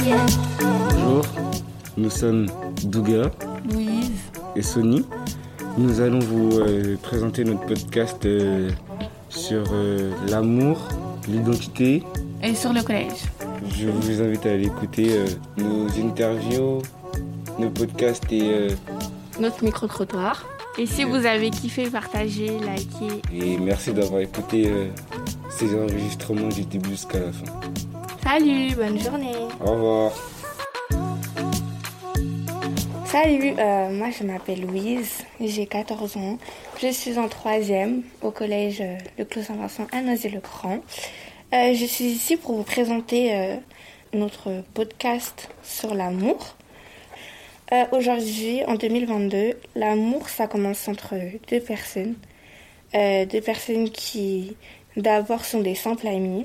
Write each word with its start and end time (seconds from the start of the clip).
Bonjour, 0.00 1.22
nous 1.96 2.10
sommes 2.10 2.46
Douga 2.84 3.30
Louise. 3.70 4.10
et 4.56 4.62
Sony. 4.62 5.04
Nous 5.78 6.00
allons 6.00 6.18
vous 6.18 6.58
euh, 6.60 6.96
présenter 7.02 7.44
notre 7.44 7.64
podcast 7.66 8.24
euh, 8.26 8.70
sur 9.28 9.64
euh, 9.72 10.10
l'amour, 10.28 10.88
l'identité. 11.28 12.02
Et 12.42 12.54
sur 12.54 12.72
le 12.72 12.82
collège. 12.82 13.22
Je 13.78 13.88
vous 13.88 14.20
invite 14.22 14.44
à 14.46 14.50
aller 14.52 14.66
écouter 14.66 15.16
euh, 15.16 15.26
nos 15.56 15.86
interviews, 16.06 16.82
nos 17.58 17.70
podcasts 17.70 18.30
et, 18.32 18.42
euh, 18.42 18.70
Notre 19.40 19.64
micro-trottoir. 19.64 20.44
Et 20.78 20.86
si 20.86 21.04
vous 21.04 21.26
avez 21.26 21.50
kiffé, 21.50 21.90
partagez, 21.90 22.58
likez. 22.58 23.20
et 23.32 23.58
merci 23.58 23.92
d'avoir 23.92 24.20
écouté 24.20 24.66
euh, 24.66 24.88
ces 25.50 25.74
enregistrements 25.78 26.48
du 26.48 26.64
début 26.64 26.90
jusqu'à 26.90 27.18
la 27.18 27.32
fin. 27.32 27.44
Salut, 28.22 28.74
bonne 28.74 28.98
journée. 28.98 29.36
Au 29.60 29.72
revoir. 29.72 30.12
Salut, 33.04 33.52
euh, 33.58 33.90
moi 33.90 34.08
je 34.18 34.24
m'appelle 34.24 34.62
Louise, 34.62 35.18
j'ai 35.38 35.66
14 35.66 36.16
ans. 36.16 36.38
Je 36.80 36.88
suis 36.88 37.18
en 37.18 37.28
troisième 37.28 38.02
au 38.22 38.30
collège 38.30 38.80
euh, 38.80 38.96
Le 39.18 39.26
Clos 39.26 39.42
Saint-Vincent 39.42 39.86
à 39.92 40.00
Noisy-le-Grand. 40.00 40.80
Euh, 41.52 41.74
je 41.74 41.84
suis 41.84 42.06
ici 42.06 42.38
pour 42.38 42.56
vous 42.56 42.62
présenter 42.62 43.34
euh, 43.34 43.56
notre 44.14 44.62
podcast 44.72 45.50
sur 45.62 45.94
l'amour. 45.94 46.56
Euh, 47.72 47.84
Aujourd'hui, 47.92 48.62
en 48.66 48.74
2022, 48.74 49.54
l'amour, 49.76 50.28
ça 50.28 50.46
commence 50.46 50.88
entre 50.88 51.14
deux 51.50 51.60
personnes. 51.60 52.16
Euh, 52.94 53.24
deux 53.24 53.40
personnes 53.40 53.88
qui 53.88 54.56
d'abord 54.98 55.46
sont 55.46 55.60
des 55.60 55.74
simples 55.74 56.06
amis. 56.06 56.44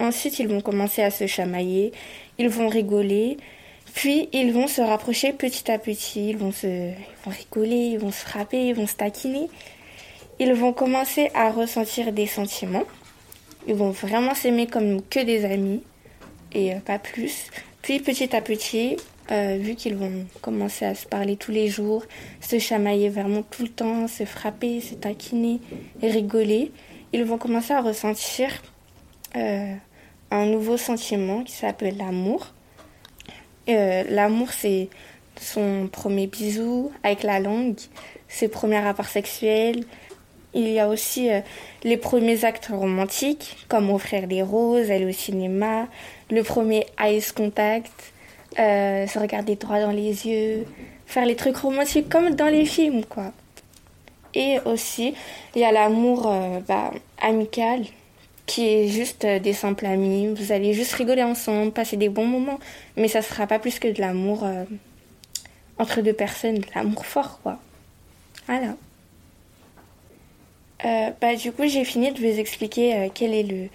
Ensuite, 0.00 0.40
ils 0.40 0.48
vont 0.48 0.60
commencer 0.60 1.02
à 1.02 1.12
se 1.12 1.28
chamailler, 1.28 1.92
ils 2.38 2.48
vont 2.48 2.68
rigoler, 2.68 3.36
puis 3.94 4.28
ils 4.32 4.52
vont 4.52 4.66
se 4.66 4.80
rapprocher 4.80 5.32
petit 5.32 5.70
à 5.70 5.78
petit, 5.78 6.30
ils 6.30 6.36
vont, 6.36 6.50
se, 6.50 6.66
ils 6.66 7.24
vont 7.24 7.30
rigoler, 7.30 7.90
ils 7.92 7.98
vont 7.98 8.10
se 8.10 8.24
frapper, 8.24 8.66
ils 8.66 8.74
vont 8.74 8.88
se 8.88 8.96
taquiner. 8.96 9.48
Ils 10.40 10.52
vont 10.52 10.72
commencer 10.72 11.30
à 11.32 11.50
ressentir 11.50 12.12
des 12.12 12.26
sentiments. 12.26 12.84
Ils 13.68 13.74
vont 13.74 13.90
vraiment 13.90 14.34
s'aimer 14.34 14.66
comme 14.66 15.00
que 15.00 15.20
des 15.20 15.44
amis 15.44 15.82
et 16.52 16.74
euh, 16.74 16.80
pas 16.80 16.98
plus. 16.98 17.46
Puis 17.82 18.00
petit 18.00 18.34
à 18.34 18.40
petit, 18.40 18.96
euh, 19.32 19.58
vu 19.60 19.74
qu'ils 19.74 19.96
vont 19.96 20.26
commencer 20.40 20.84
à 20.84 20.94
se 20.94 21.04
parler 21.04 21.36
tous 21.36 21.50
les 21.50 21.66
jours, 21.68 22.04
se 22.40 22.60
chamailler 22.60 23.08
vraiment 23.08 23.42
tout 23.42 23.62
le 23.62 23.68
temps, 23.68 24.06
se 24.06 24.24
frapper, 24.24 24.80
se 24.80 24.94
taquiner 24.94 25.60
rigoler, 26.00 26.70
ils 27.12 27.24
vont 27.24 27.36
commencer 27.36 27.72
à 27.72 27.80
ressentir 27.80 28.50
euh, 29.34 29.74
un 30.30 30.46
nouveau 30.46 30.76
sentiment 30.76 31.42
qui 31.42 31.52
s'appelle 31.52 31.96
l'amour. 31.96 32.52
Euh, 33.68 34.04
l'amour, 34.08 34.52
c'est 34.52 34.88
son 35.40 35.88
premier 35.90 36.28
bisou 36.28 36.92
avec 37.02 37.24
la 37.24 37.40
langue, 37.40 37.78
ses 38.28 38.46
premiers 38.46 38.80
rapports 38.80 39.08
sexuels. 39.08 39.84
Il 40.54 40.68
y 40.68 40.78
a 40.78 40.88
aussi 40.88 41.28
les 41.82 41.96
premiers 41.98 42.44
actes 42.46 42.70
romantiques, 42.72 43.58
comme 43.68 43.90
offrir 43.90 44.26
des 44.26 44.40
roses, 44.40 44.90
aller 44.90 45.04
au 45.04 45.12
cinéma, 45.12 45.86
le 46.30 46.42
premier 46.42 46.86
ice 47.00 47.32
contact, 47.32 48.14
euh, 48.58 49.06
se 49.06 49.18
regarder 49.18 49.56
droit 49.56 49.80
dans 49.80 49.90
les 49.90 50.26
yeux, 50.26 50.64
faire 51.06 51.26
les 51.26 51.36
trucs 51.36 51.56
romantiques 51.56 52.08
comme 52.08 52.34
dans 52.34 52.48
les 52.48 52.64
films, 52.64 53.04
quoi. 53.04 53.32
Et 54.34 54.58
aussi, 54.64 55.14
il 55.54 55.60
y 55.60 55.64
a 55.64 55.72
l'amour 55.72 56.26
euh, 56.26 56.60
bah, 56.66 56.92
amical, 57.20 57.84
qui 58.46 58.66
est 58.66 58.88
juste 58.88 59.24
euh, 59.24 59.38
des 59.38 59.52
simples 59.52 59.86
amis. 59.86 60.34
Vous 60.34 60.52
allez 60.52 60.72
juste 60.72 60.94
rigoler 60.94 61.22
ensemble, 61.22 61.72
passer 61.72 61.96
des 61.96 62.08
bons 62.08 62.26
moments, 62.26 62.58
mais 62.96 63.08
ça 63.08 63.20
sera 63.20 63.46
pas 63.46 63.58
plus 63.58 63.78
que 63.78 63.88
de 63.88 64.00
l'amour 64.00 64.46
entre 65.78 66.00
deux 66.00 66.14
personnes, 66.14 66.58
de 66.58 66.66
l'amour 66.74 67.04
fort, 67.04 67.40
quoi. 67.42 67.58
Voilà. 68.46 68.74
Bah, 71.20 71.34
du 71.34 71.52
coup, 71.52 71.66
j'ai 71.66 71.84
fini 71.84 72.12
de 72.12 72.18
vous 72.18 72.38
expliquer 72.38 73.10
quel 73.14 73.34
est 73.34 73.42
le, 73.42 73.68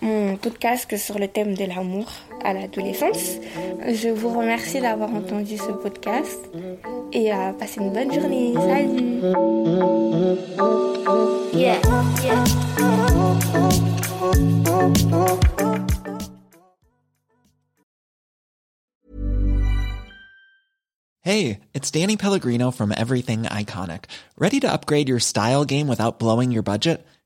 mon 0.00 0.36
podcast 0.36 0.96
sur 0.96 1.18
le 1.18 1.28
thème 1.28 1.54
de 1.54 1.64
l'amour 1.64 2.06
à 2.44 2.52
l'adolescence. 2.52 3.36
Je 3.86 4.08
vous 4.08 4.36
remercie 4.36 4.80
d'avoir 4.80 5.14
entendu 5.14 5.56
ce 5.56 5.72
podcast 5.72 6.38
et 7.12 7.32
euh, 7.32 7.52
passez 7.52 7.80
une 7.80 7.92
bonne 7.92 8.12
journée. 8.12 8.54
Salut 8.54 9.20
yeah. 11.52 11.80
Hey, 21.22 21.60
it's 21.74 21.90
Danny 21.90 22.16
Pellegrino 22.16 22.70
from 22.70 22.92
Everything 22.96 23.42
Iconic. 23.42 24.04
Ready 24.38 24.58
to 24.60 24.72
upgrade 24.72 25.08
your 25.08 25.20
style 25.20 25.64
game 25.64 25.86
without 25.86 26.18
blowing 26.18 26.50
your 26.50 26.62
budget? 26.62 27.06